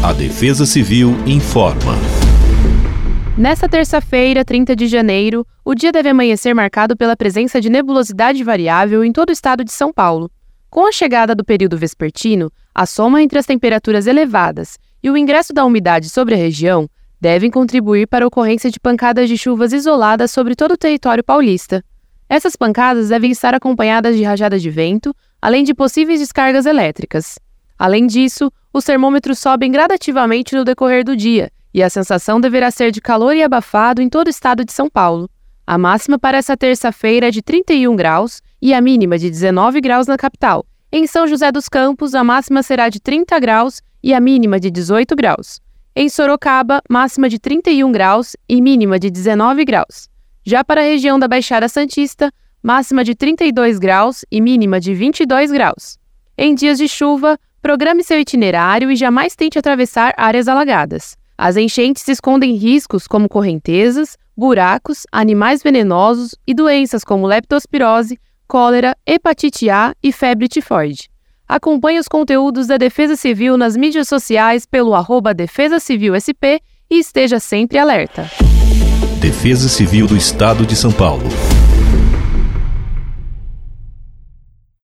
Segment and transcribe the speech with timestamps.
[0.00, 1.96] A Defesa Civil informa.
[3.36, 9.02] Nesta terça-feira, 30 de janeiro, o dia deve amanhecer marcado pela presença de nebulosidade variável
[9.02, 10.30] em todo o estado de São Paulo.
[10.70, 15.52] Com a chegada do período vespertino, a soma entre as temperaturas elevadas e o ingresso
[15.52, 16.88] da umidade sobre a região
[17.20, 21.84] devem contribuir para a ocorrência de pancadas de chuvas isoladas sobre todo o território paulista.
[22.28, 25.12] Essas pancadas devem estar acompanhadas de rajadas de vento,
[25.42, 27.36] além de possíveis descargas elétricas.
[27.78, 32.90] Além disso, os termômetros sobem gradativamente no decorrer do dia e a sensação deverá ser
[32.90, 35.30] de calor e abafado em todo o estado de São Paulo.
[35.66, 40.06] A máxima para essa terça-feira é de 31 graus e a mínima de 19 graus
[40.06, 40.66] na capital.
[40.90, 44.70] Em São José dos Campos, a máxima será de 30 graus e a mínima de
[44.70, 45.60] 18 graus.
[45.94, 50.08] Em Sorocaba, máxima de 31 graus e mínima de 19 graus.
[50.44, 55.52] Já para a região da Baixada Santista, máxima de 32 graus e mínima de 22
[55.52, 55.98] graus.
[56.36, 61.16] Em dias de chuva, Programe seu itinerário e jamais tente atravessar áreas alagadas.
[61.36, 69.68] As enchentes escondem riscos como correntezas, buracos, animais venenosos e doenças como leptospirose, cólera, hepatite
[69.68, 71.10] A e febre tifoide.
[71.48, 76.98] Acompanhe os conteúdos da Defesa Civil nas mídias sociais pelo arroba Defesa Civil SP e
[76.98, 78.30] esteja sempre alerta.
[79.20, 81.24] Defesa Civil do Estado de São Paulo.